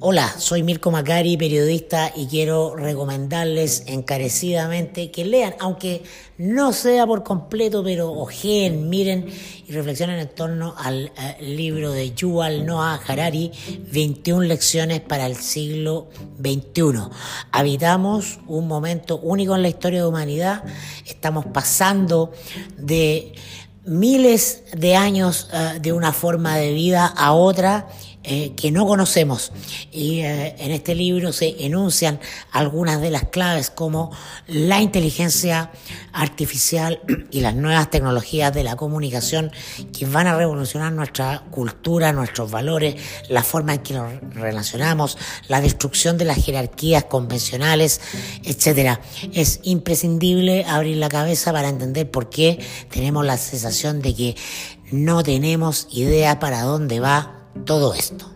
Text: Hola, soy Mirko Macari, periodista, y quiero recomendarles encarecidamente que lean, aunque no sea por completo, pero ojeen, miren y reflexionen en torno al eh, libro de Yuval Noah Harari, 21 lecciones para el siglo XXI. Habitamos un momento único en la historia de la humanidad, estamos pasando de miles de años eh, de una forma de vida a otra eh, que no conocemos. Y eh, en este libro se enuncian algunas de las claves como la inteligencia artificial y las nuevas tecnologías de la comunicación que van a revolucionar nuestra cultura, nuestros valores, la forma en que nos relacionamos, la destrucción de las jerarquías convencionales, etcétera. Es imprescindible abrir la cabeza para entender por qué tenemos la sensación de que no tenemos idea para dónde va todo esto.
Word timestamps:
Hola, 0.00 0.34
soy 0.38 0.62
Mirko 0.62 0.90
Macari, 0.90 1.36
periodista, 1.36 2.10
y 2.16 2.28
quiero 2.28 2.76
recomendarles 2.76 3.84
encarecidamente 3.86 5.10
que 5.10 5.26
lean, 5.26 5.54
aunque 5.58 6.02
no 6.38 6.72
sea 6.72 7.06
por 7.06 7.22
completo, 7.22 7.84
pero 7.84 8.10
ojeen, 8.10 8.88
miren 8.88 9.26
y 9.66 9.72
reflexionen 9.72 10.18
en 10.18 10.28
torno 10.28 10.74
al 10.78 11.12
eh, 11.18 11.36
libro 11.42 11.92
de 11.92 12.14
Yuval 12.14 12.64
Noah 12.64 13.00
Harari, 13.06 13.52
21 13.92 14.46
lecciones 14.46 15.00
para 15.00 15.26
el 15.26 15.36
siglo 15.36 16.08
XXI. 16.40 17.10
Habitamos 17.52 18.38
un 18.46 18.68
momento 18.68 19.18
único 19.18 19.56
en 19.56 19.62
la 19.62 19.68
historia 19.68 19.98
de 19.98 20.04
la 20.04 20.08
humanidad, 20.08 20.64
estamos 21.04 21.44
pasando 21.46 22.32
de 22.78 23.34
miles 23.84 24.64
de 24.74 24.96
años 24.96 25.48
eh, 25.52 25.78
de 25.80 25.92
una 25.92 26.12
forma 26.12 26.56
de 26.56 26.72
vida 26.72 27.06
a 27.06 27.32
otra 27.32 27.88
eh, 28.28 28.54
que 28.56 28.72
no 28.72 28.86
conocemos. 28.86 29.52
Y 29.92 30.22
eh, 30.22 30.56
en 30.58 30.72
este 30.72 30.96
libro 30.96 31.32
se 31.32 31.64
enuncian 31.64 32.18
algunas 32.50 33.00
de 33.00 33.10
las 33.10 33.28
claves 33.28 33.70
como 33.70 34.10
la 34.48 34.80
inteligencia 34.80 35.70
artificial 36.12 37.00
y 37.30 37.40
las 37.40 37.54
nuevas 37.54 37.88
tecnologías 37.88 38.52
de 38.52 38.64
la 38.64 38.74
comunicación 38.74 39.52
que 39.96 40.06
van 40.06 40.26
a 40.26 40.36
revolucionar 40.36 40.92
nuestra 40.92 41.44
cultura, 41.52 42.12
nuestros 42.12 42.50
valores, 42.50 42.96
la 43.28 43.44
forma 43.44 43.74
en 43.74 43.82
que 43.82 43.94
nos 43.94 44.12
relacionamos, 44.34 45.18
la 45.46 45.60
destrucción 45.60 46.18
de 46.18 46.24
las 46.24 46.44
jerarquías 46.44 47.04
convencionales, 47.04 48.00
etcétera. 48.42 49.00
Es 49.34 49.60
imprescindible 49.62 50.64
abrir 50.64 50.96
la 50.96 51.08
cabeza 51.08 51.52
para 51.52 51.68
entender 51.68 52.10
por 52.10 52.28
qué 52.28 52.58
tenemos 52.90 53.24
la 53.24 53.36
sensación 53.36 54.02
de 54.02 54.16
que 54.16 54.36
no 54.90 55.22
tenemos 55.22 55.86
idea 55.92 56.40
para 56.40 56.62
dónde 56.62 56.98
va 56.98 57.35
todo 57.64 57.94
esto. 57.94 58.35